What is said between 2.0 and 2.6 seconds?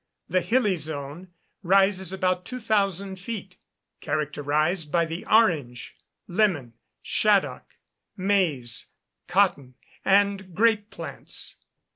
about